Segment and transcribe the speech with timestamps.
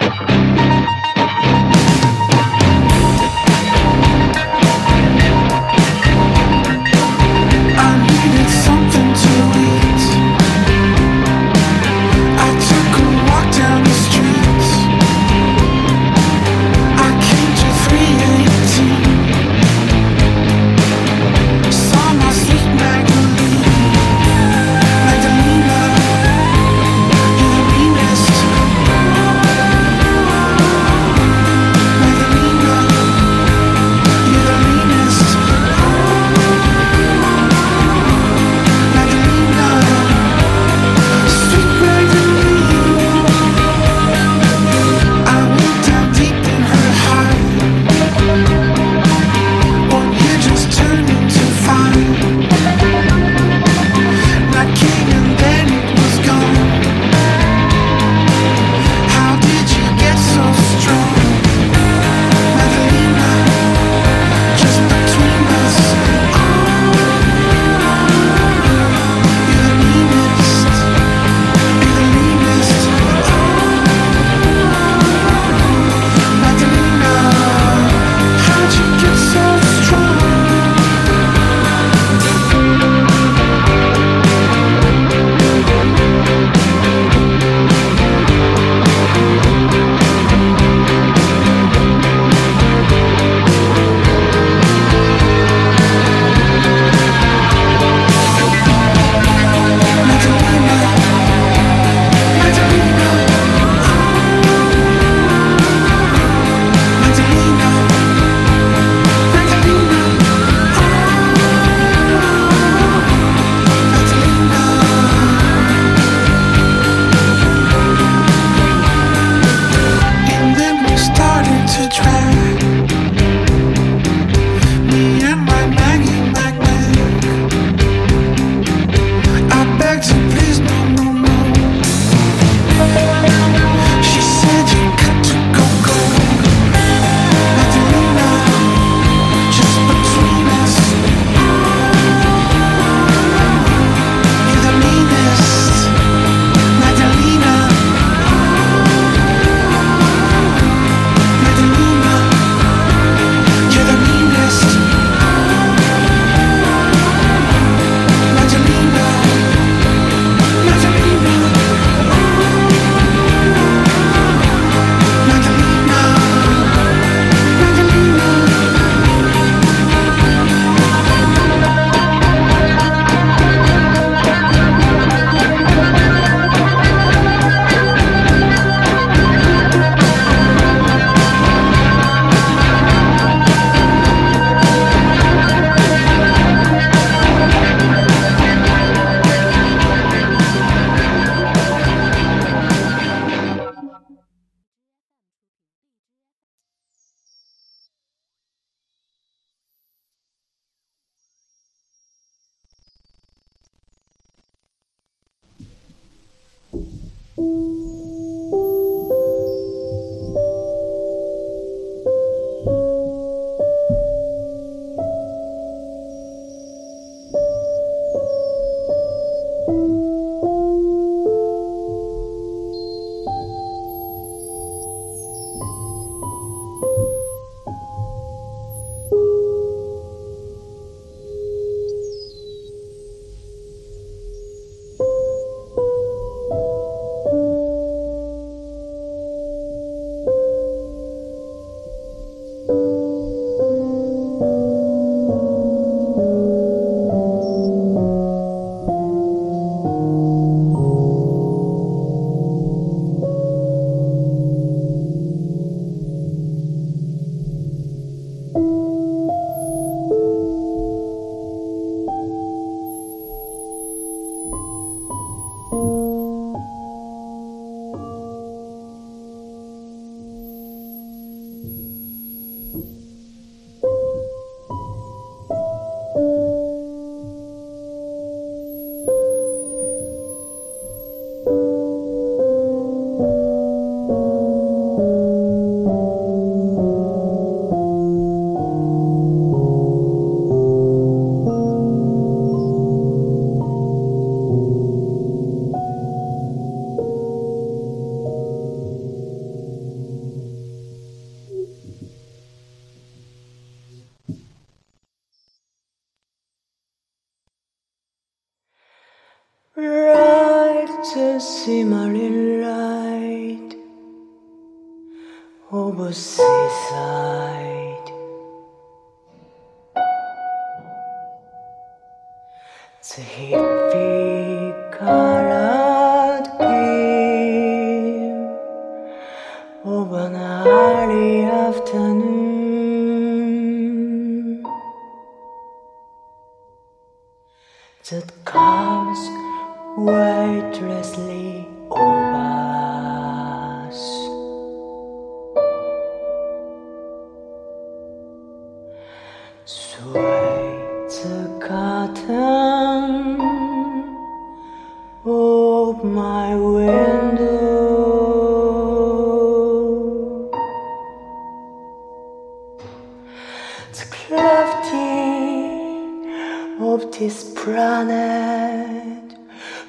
[368.28, 369.36] Planet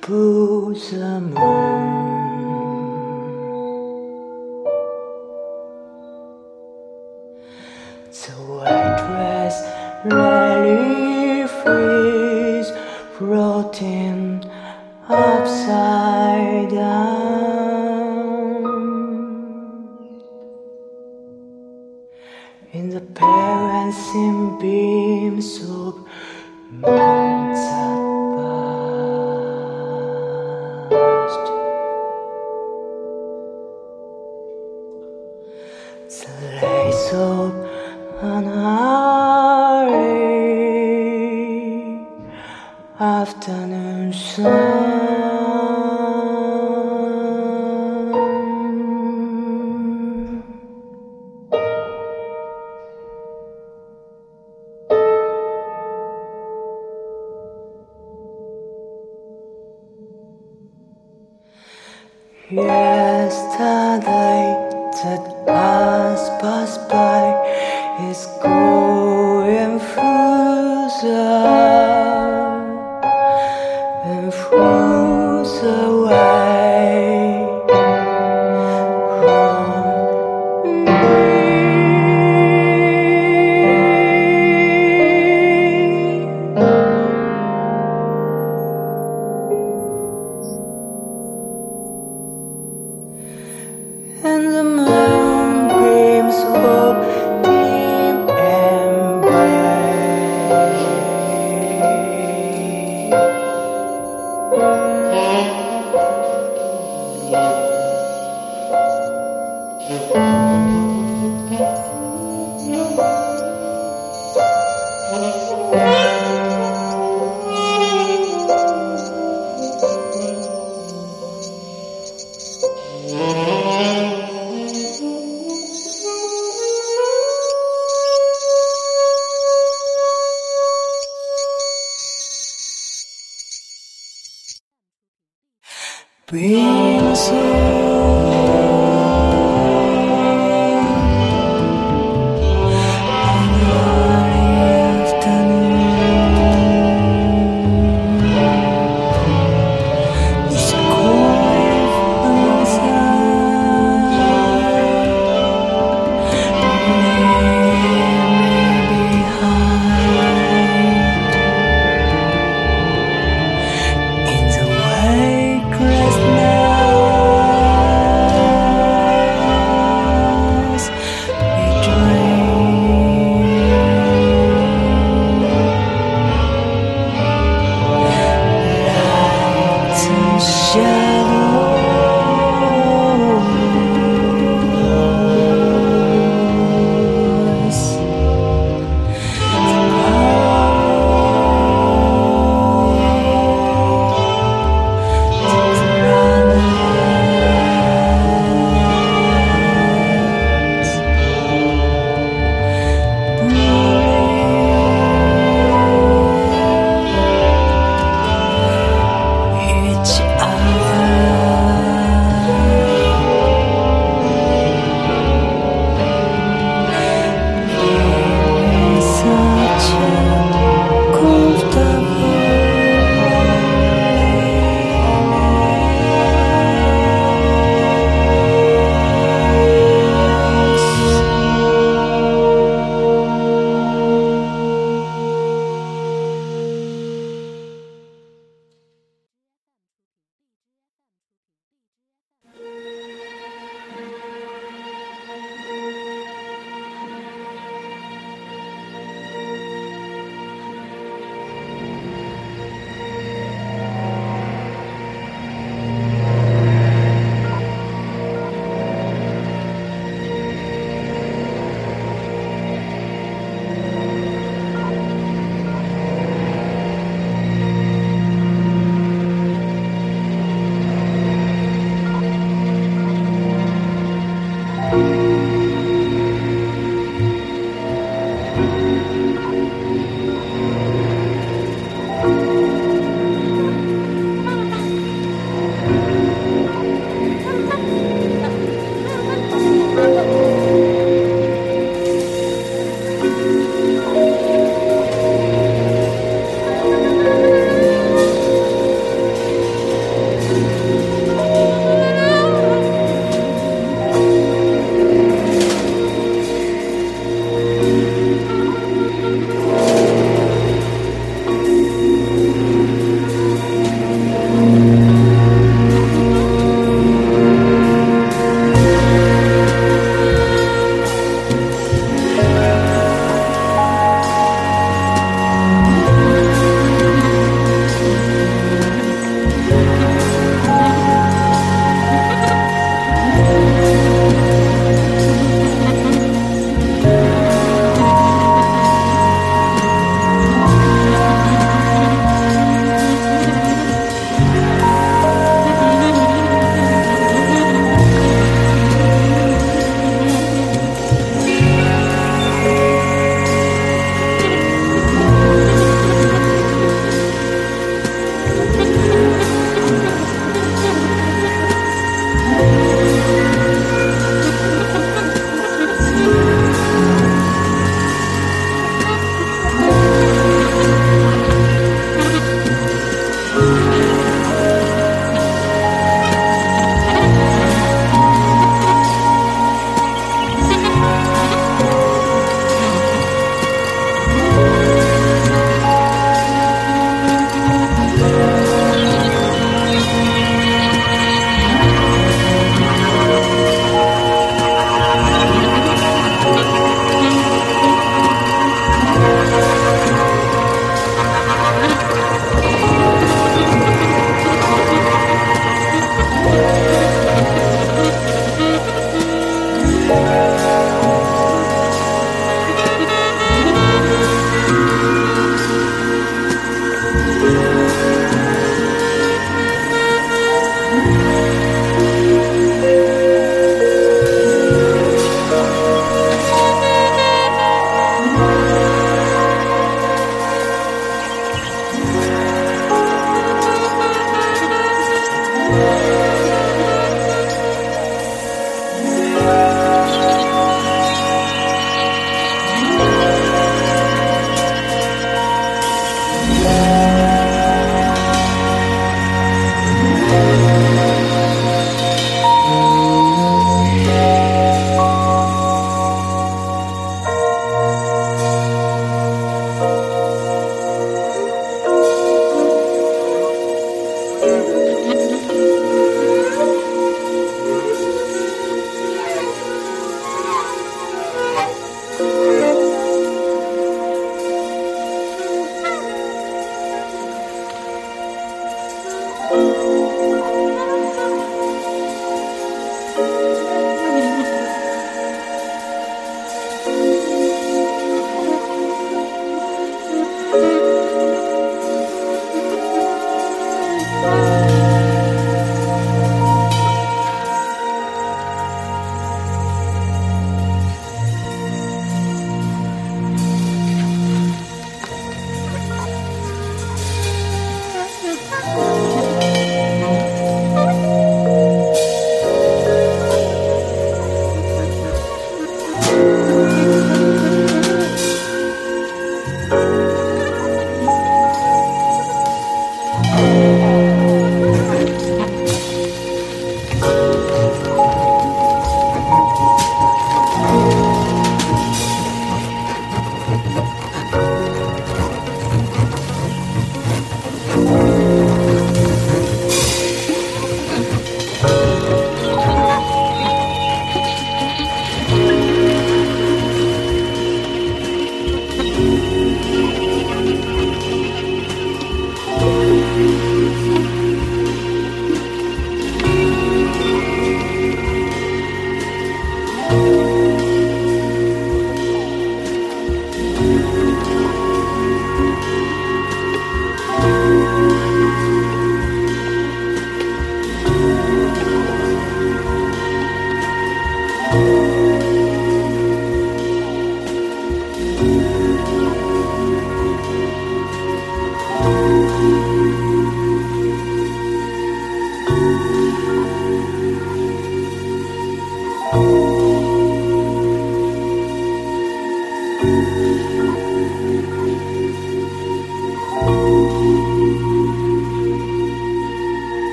[0.00, 1.18] pulls the
[8.50, 9.56] white dress
[10.04, 12.66] relief is
[13.16, 14.09] floating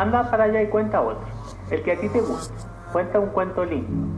[0.00, 1.26] Anda para allá y cuenta otro,
[1.70, 2.54] el que a ti te guste.
[2.90, 4.09] Cuenta un cuento lindo.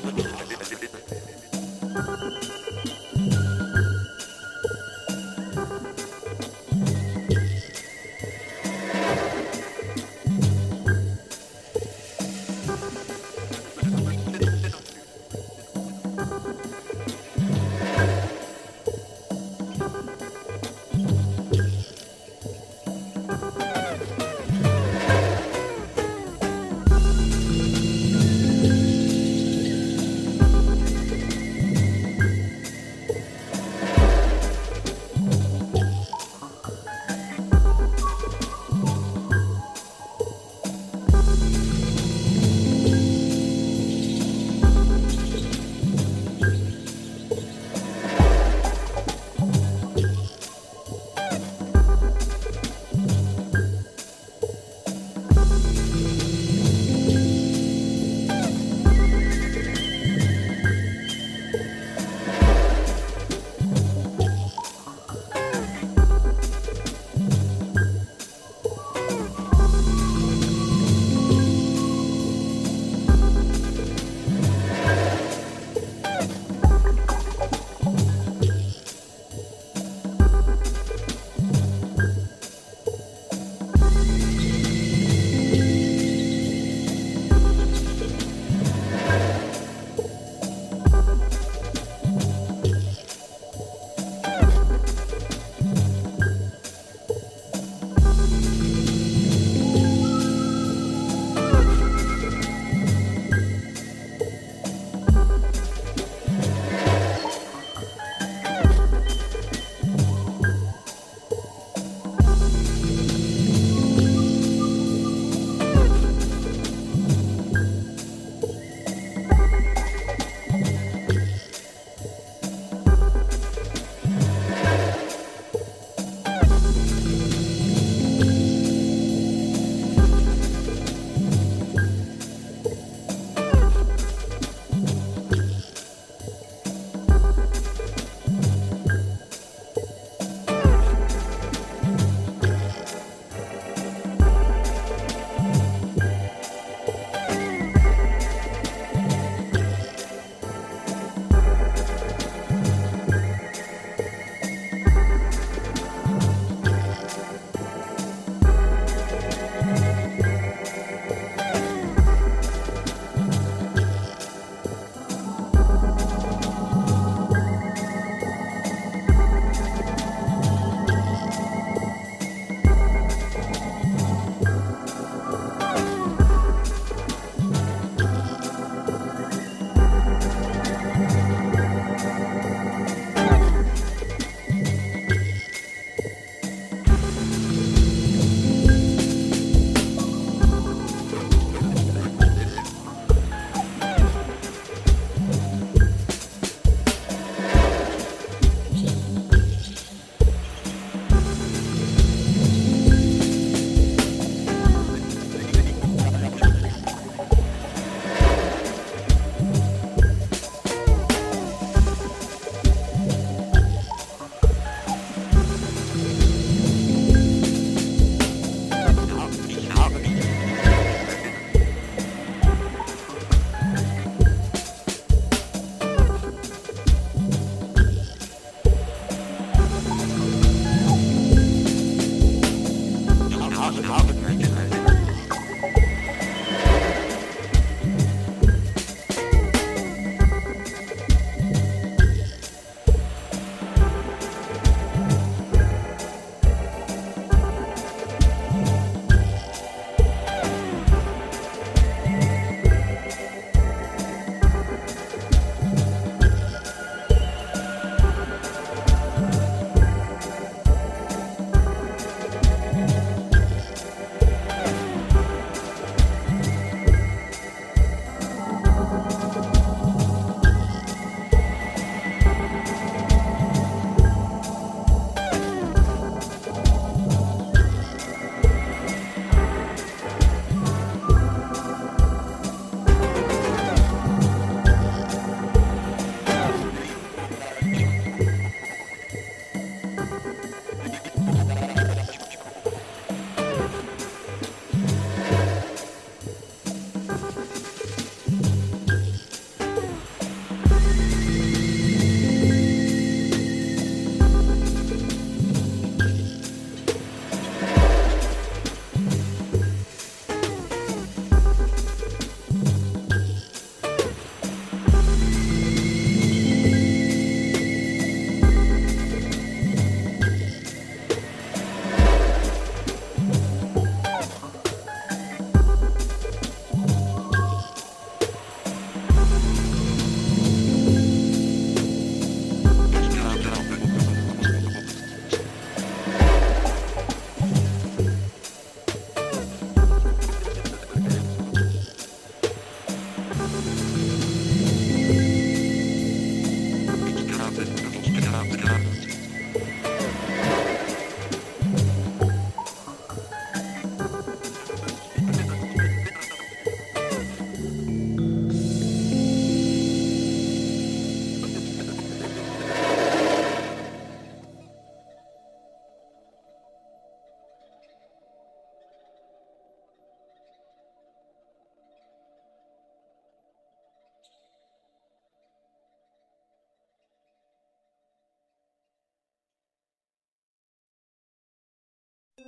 [0.00, 0.25] Thank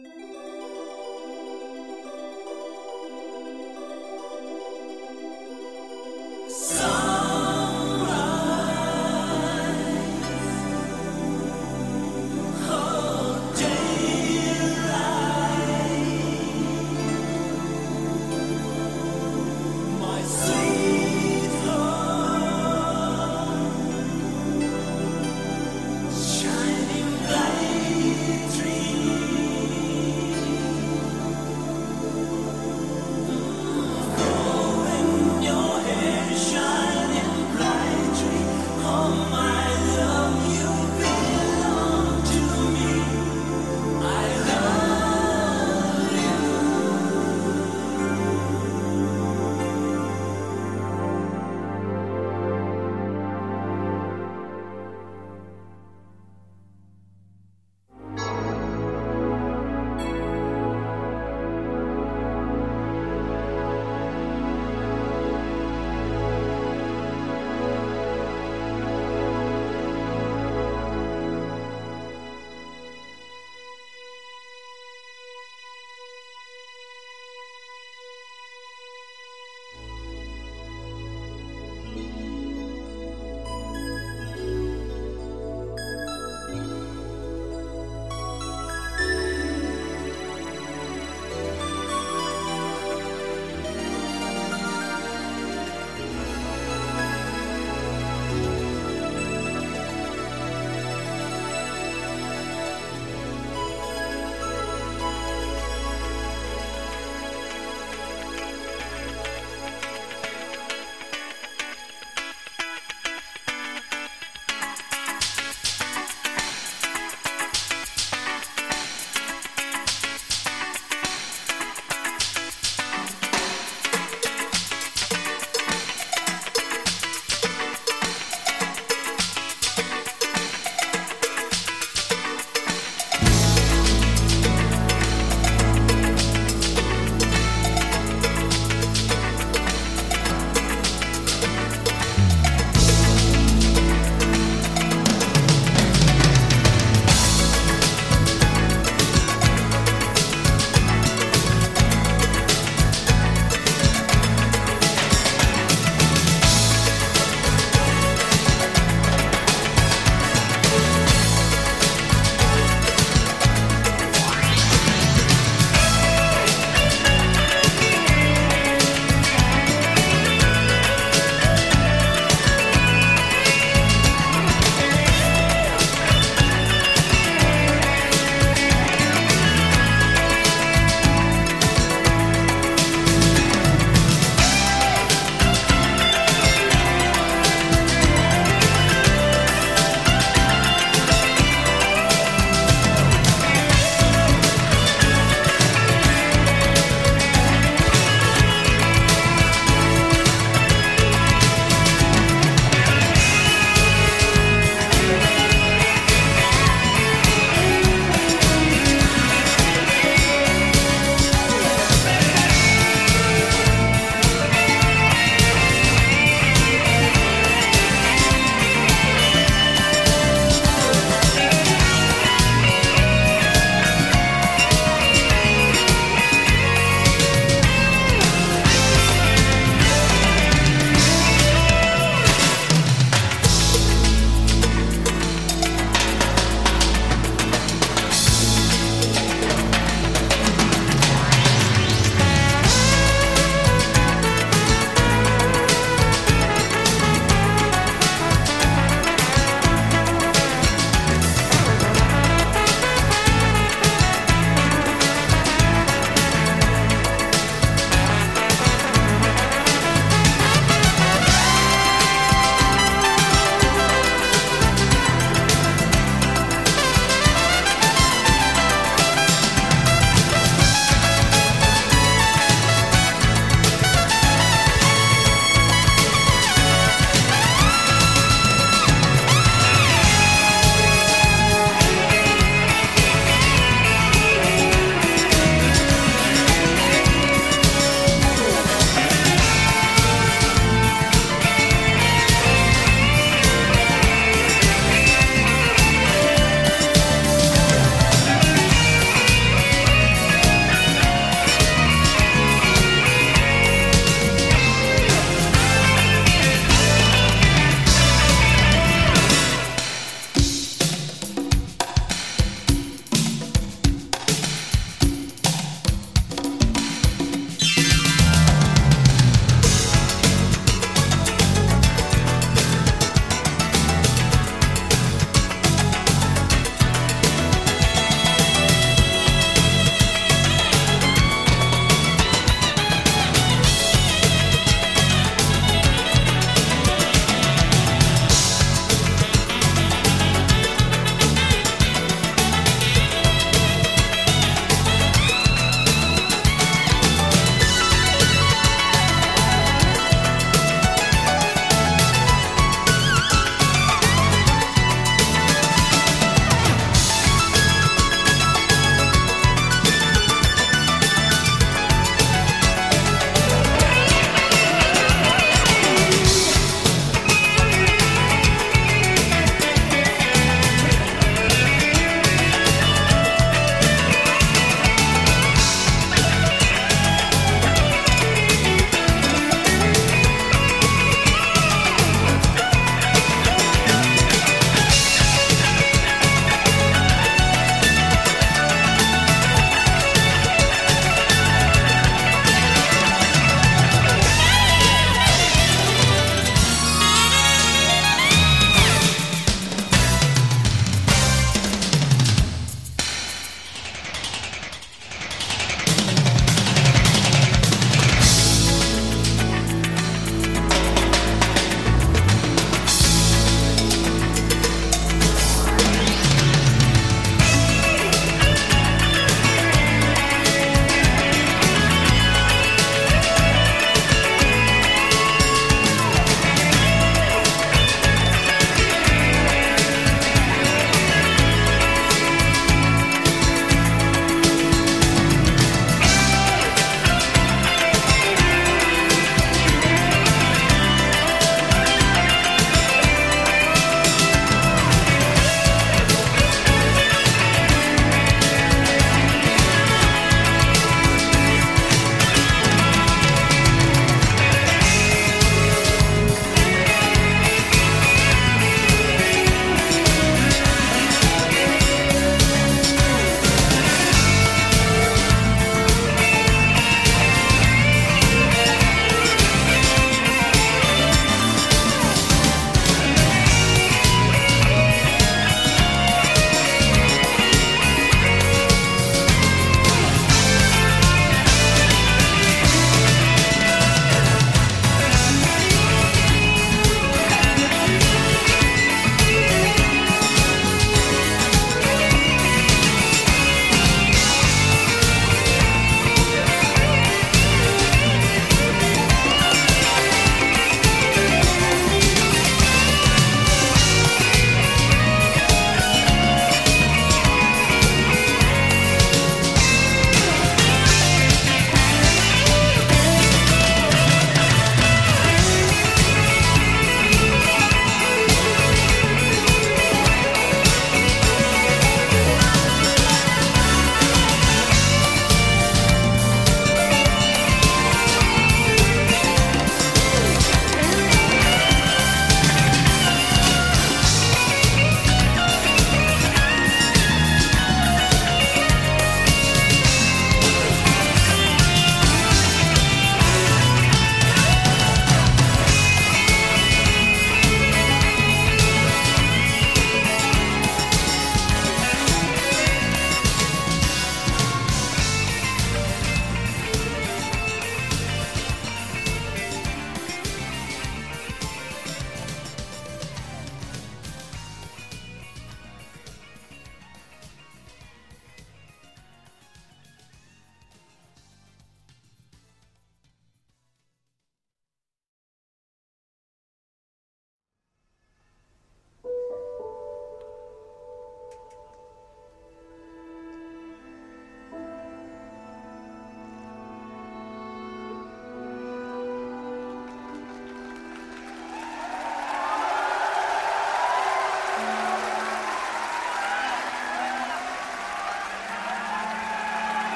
[0.00, 0.37] Shining light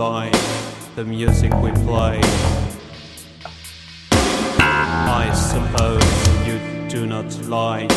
[0.00, 2.18] the music we play.
[4.48, 6.02] I suppose
[6.46, 6.58] you
[6.88, 7.90] do not like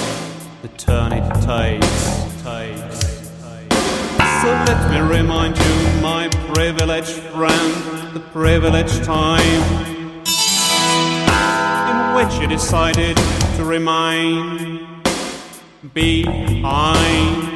[0.61, 2.43] the turn it takes.
[2.43, 3.29] takes.
[4.41, 9.63] So let me remind you, my privileged friend, the privileged time
[11.89, 13.15] in which you decided
[13.55, 15.01] to remain
[15.93, 17.52] behind.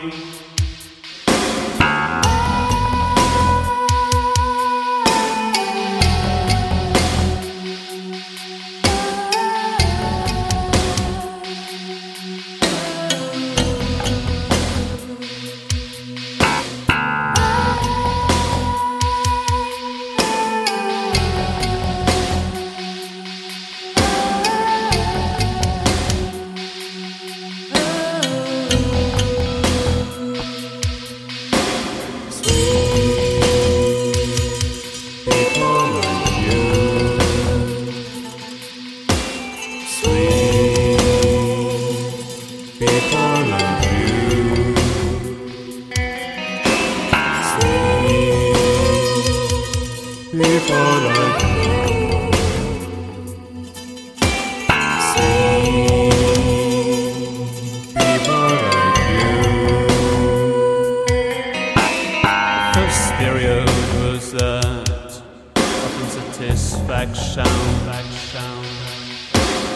[63.37, 63.69] Period
[64.01, 65.21] was that
[65.55, 67.45] of unsatisfaction.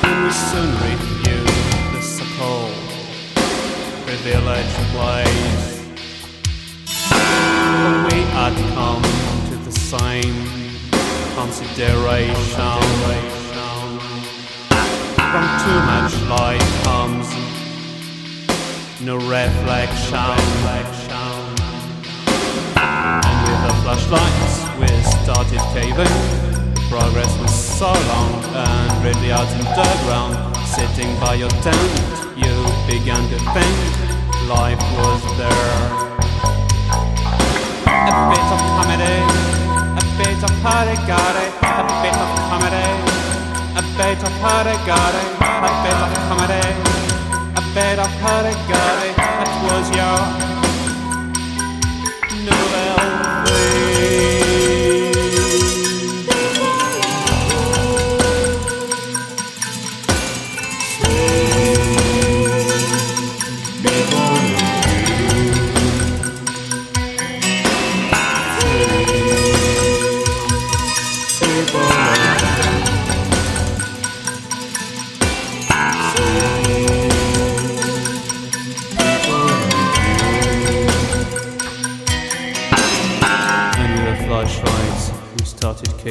[0.04, 1.58] And we soon reviewed
[1.94, 2.90] the so-called
[4.04, 5.68] privileged place.
[7.12, 9.06] But we had come
[9.50, 10.38] to the same
[11.36, 12.80] consideration.
[15.32, 17.28] From too much light comes
[19.02, 21.21] no reflection.
[23.92, 24.88] Flashlights we
[25.20, 26.16] started caving.
[26.88, 30.32] Progress was so long and really out in the ground.
[30.66, 31.92] Sitting by your tent,
[32.40, 32.56] you
[32.88, 33.76] began to think
[34.48, 35.76] life was there.
[37.84, 39.18] A bit of comedy,
[40.00, 42.88] a bit of parigare, a bit of comedy,
[43.76, 45.20] a bit of parigare,
[45.52, 46.68] a bit of comedy,
[47.60, 49.12] a bit of parigare.
[49.20, 50.51] That was your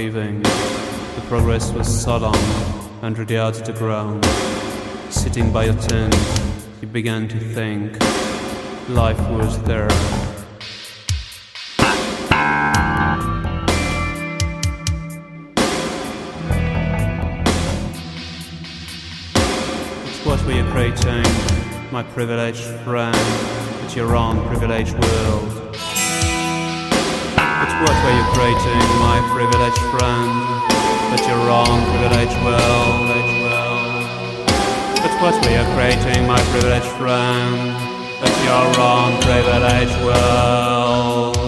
[0.08, 2.34] The progress was so long
[3.02, 4.24] and of the ground.
[5.10, 6.14] Sitting by a tent,
[6.80, 8.00] he began to think
[8.88, 9.88] life was there.
[20.06, 21.30] It's what we are creating,
[21.92, 23.14] my privileged friend.
[23.84, 25.59] It's your own privileged world.
[27.80, 30.30] What were you creating, my privileged friend?
[31.10, 33.08] But your own privileged world.
[35.00, 37.72] But what were you creating, my privileged friend?
[38.20, 41.39] But your own privileged world.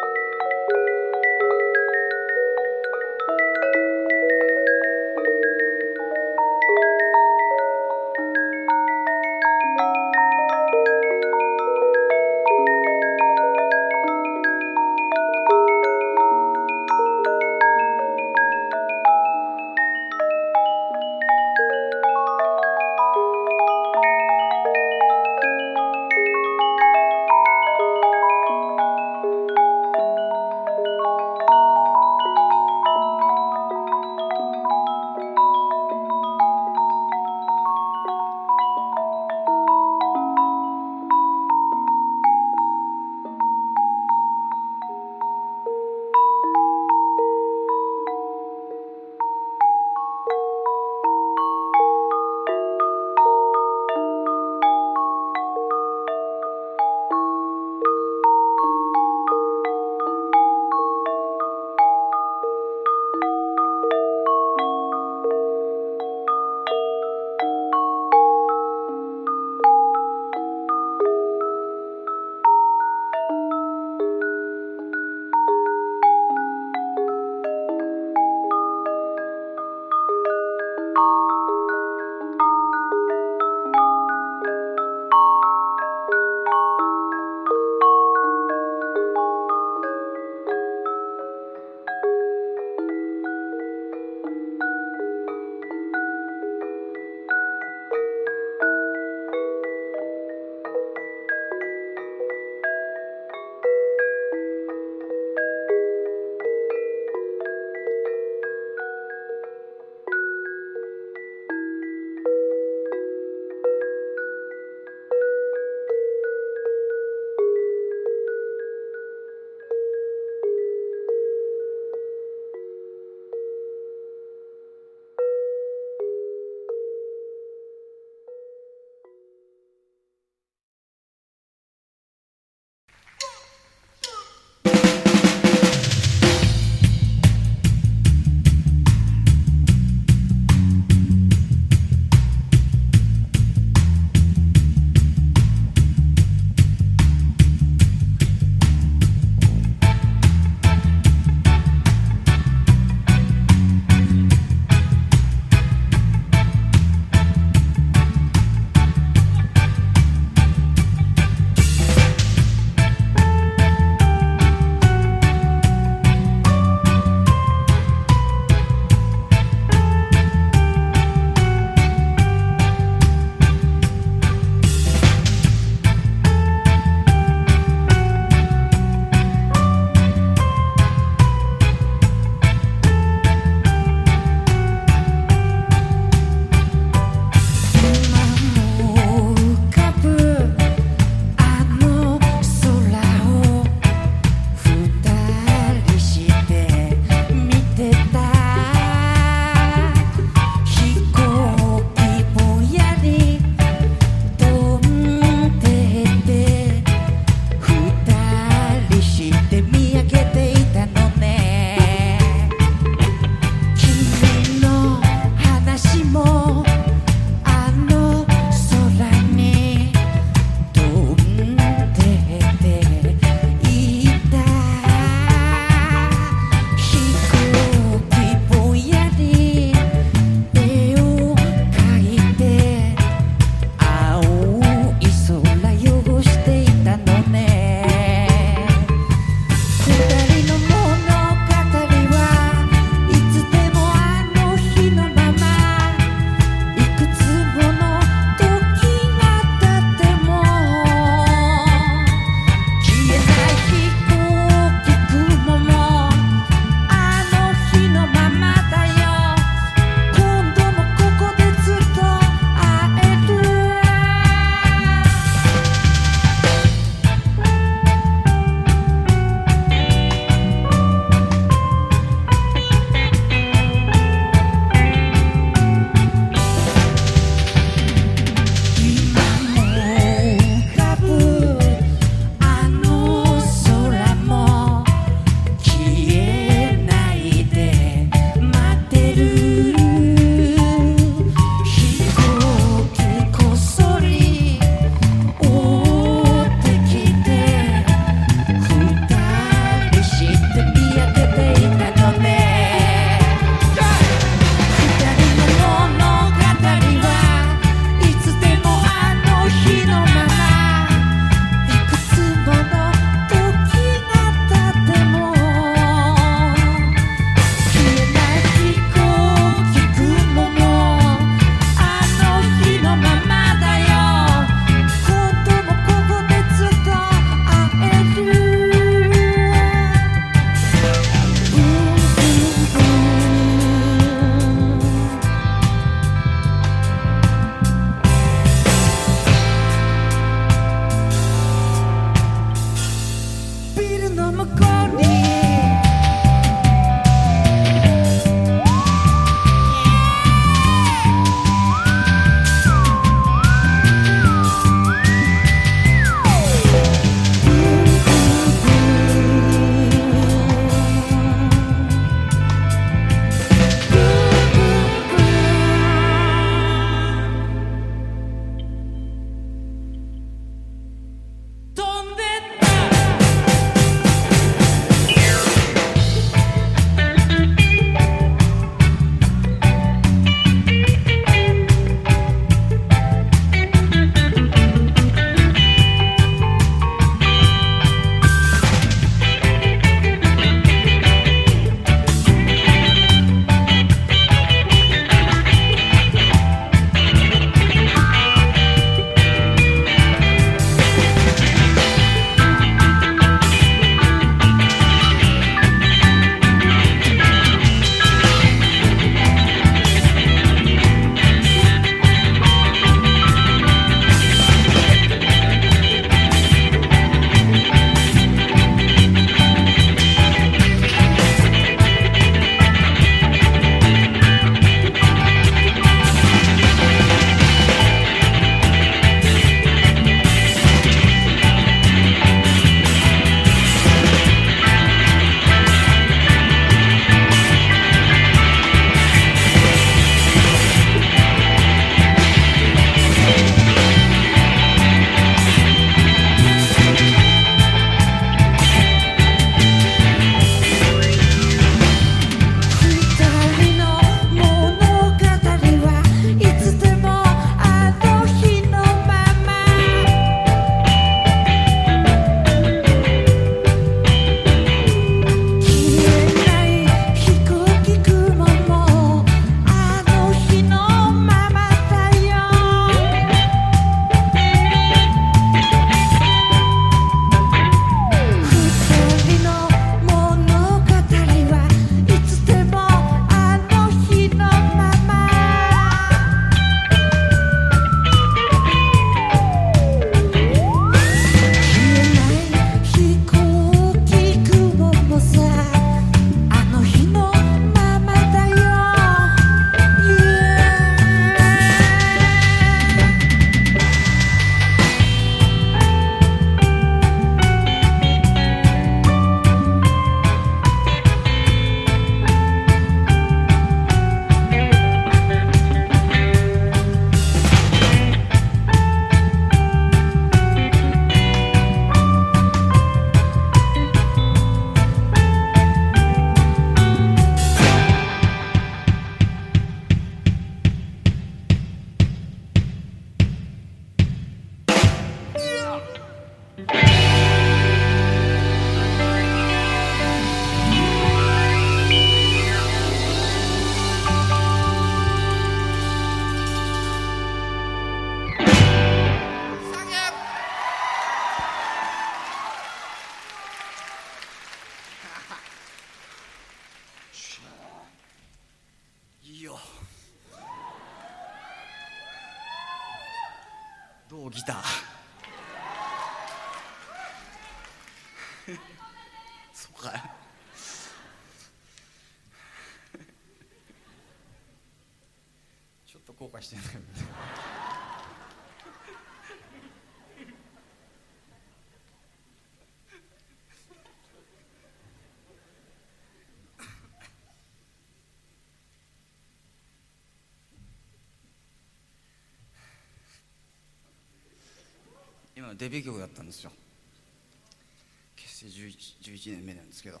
[599.80, 600.00] ですけど。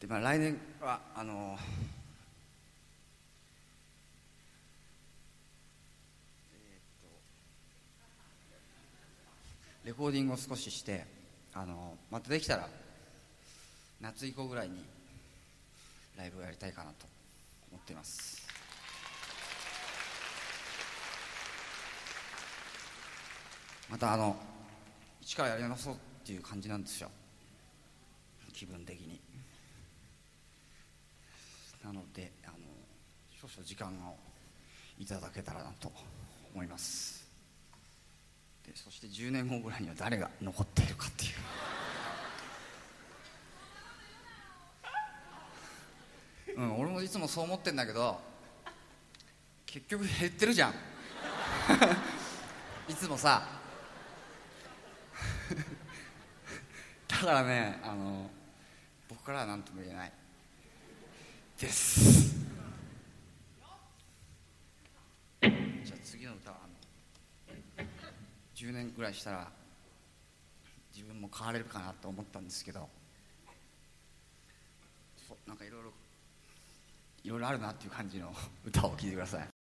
[0.00, 1.58] でまあ来年はあの
[6.54, 7.08] えっと
[9.84, 11.04] レコーディングを少しして
[11.54, 12.68] あのまたできたら
[14.00, 14.84] 夏以降ぐらいに
[16.16, 17.06] ライブをやりたいかなと
[17.70, 18.42] 思っています。
[23.90, 24.51] またあの
[25.34, 27.10] かやり直そうっていう感じなんですよ。
[28.52, 29.20] 気分的に。
[31.82, 32.56] なのであの
[33.40, 34.16] 少々時間を
[34.98, 35.90] いただけたらなと
[36.54, 37.26] 思います。
[38.64, 41.32] でそして10年後ぐらいには誰が残っているかっていう。
[46.62, 48.20] うん俺もいつもそう思ってんだけど
[49.66, 50.74] 結局減ってるじゃん。
[52.88, 53.61] いつもさ
[57.08, 58.30] だからねあの
[59.08, 60.12] 僕からは何とも言えない。
[61.58, 62.34] です。
[65.40, 67.86] じゃあ次の歌はあの
[68.54, 69.52] 10年ぐらいしたら
[70.92, 72.88] 自分も変われるかなと思ったんですけど
[75.46, 75.90] なんかいろいろ
[77.24, 78.32] いろいろあるなっていう感じの
[78.64, 79.51] 歌を聴いてください。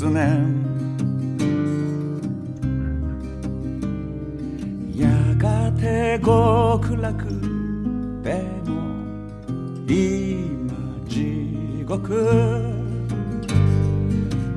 [0.00, 0.08] や
[5.36, 7.26] がて極楽
[8.22, 8.72] でも
[9.86, 10.72] 今
[11.06, 12.72] 地獄。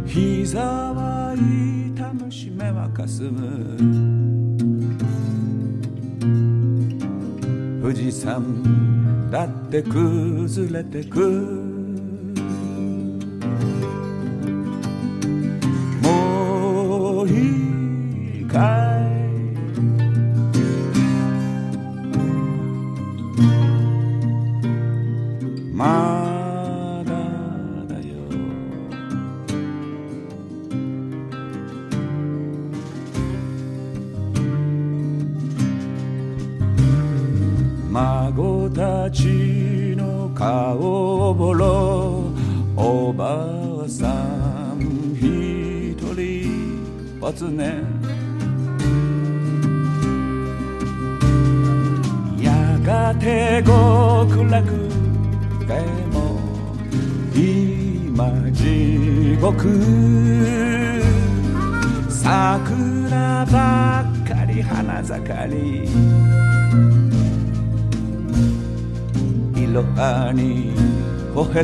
[0.06, 3.76] 膝は痛むし目はかすむ。
[7.82, 11.23] 富士山だって崩れてく。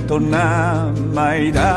[0.09, 1.68] と名前だ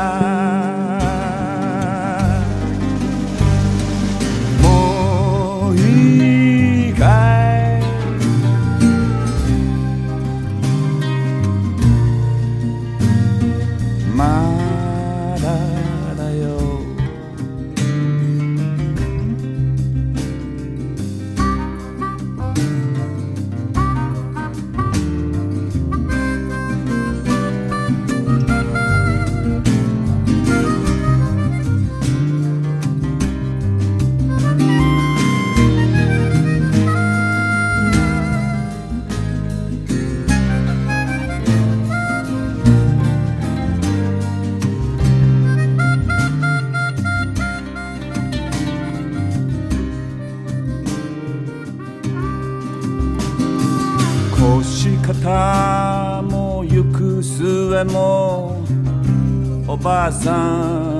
[59.83, 60.31] ばさ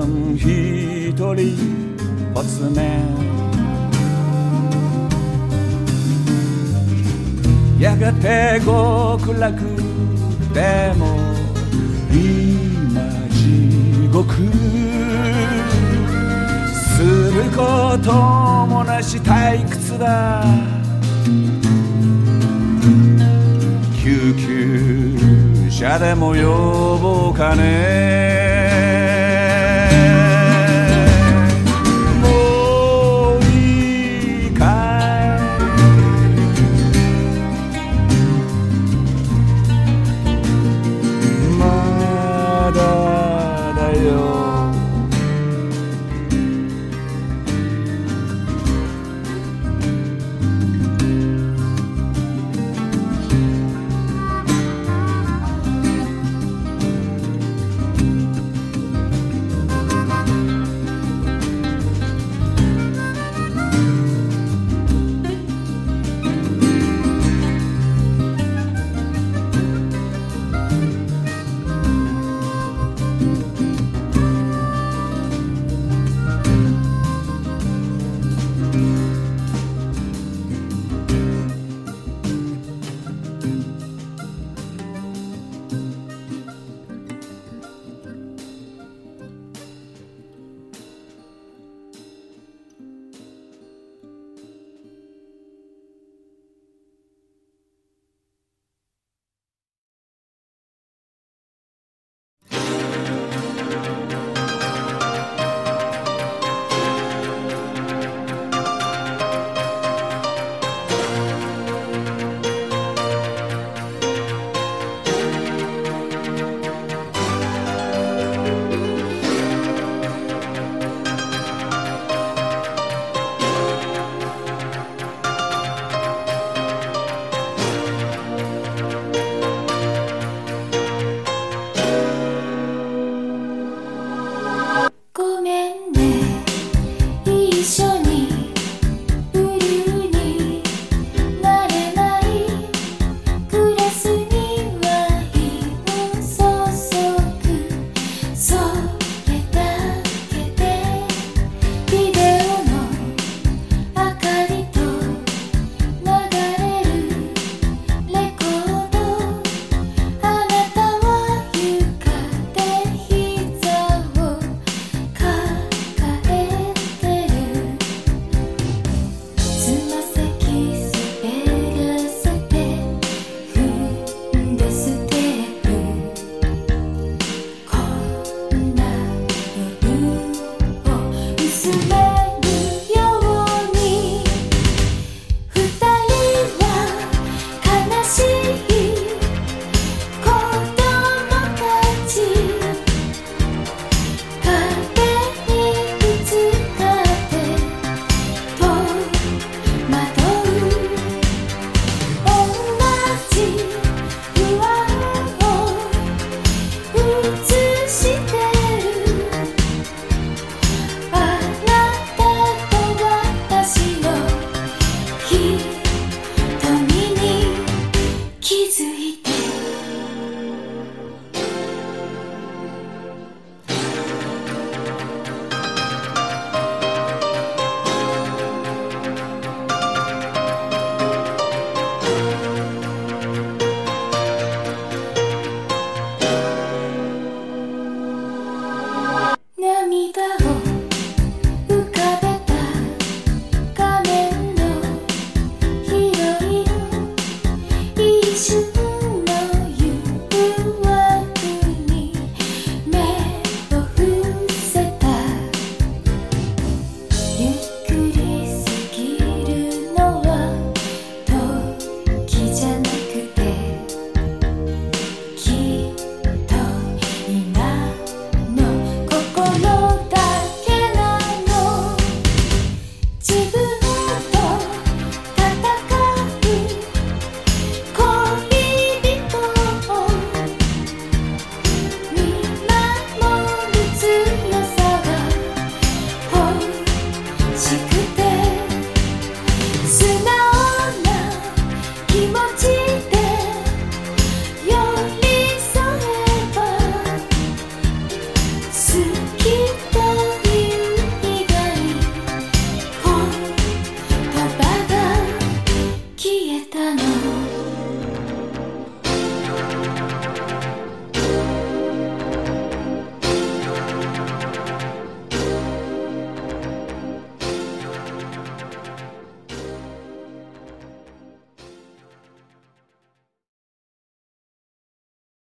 [0.06, 1.56] ん一人
[2.34, 3.02] ぽつね
[7.80, 9.62] やがて極楽
[10.54, 11.18] でも
[12.12, 14.34] 今地獄。
[16.96, 18.12] すること
[18.68, 20.44] もなし退屈だ。
[24.04, 28.43] 救急車でも呼ぼうかね。